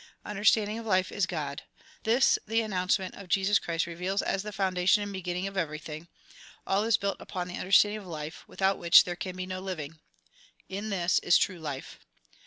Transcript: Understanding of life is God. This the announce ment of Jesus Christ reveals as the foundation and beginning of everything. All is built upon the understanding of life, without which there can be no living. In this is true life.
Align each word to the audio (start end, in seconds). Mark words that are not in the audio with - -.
Understanding 0.25 0.79
of 0.79 0.85
life 0.87 1.11
is 1.11 1.27
God. 1.27 1.61
This 2.05 2.39
the 2.47 2.61
announce 2.61 2.97
ment 2.97 3.13
of 3.13 3.27
Jesus 3.29 3.59
Christ 3.59 3.85
reveals 3.85 4.23
as 4.23 4.41
the 4.41 4.51
foundation 4.51 5.03
and 5.03 5.13
beginning 5.13 5.45
of 5.45 5.55
everything. 5.55 6.07
All 6.65 6.83
is 6.85 6.97
built 6.97 7.17
upon 7.19 7.47
the 7.47 7.57
understanding 7.57 7.99
of 7.99 8.07
life, 8.07 8.43
without 8.47 8.79
which 8.79 9.03
there 9.03 9.15
can 9.15 9.35
be 9.35 9.45
no 9.45 9.59
living. 9.59 9.99
In 10.67 10.89
this 10.89 11.19
is 11.19 11.37
true 11.37 11.59
life. 11.59 11.99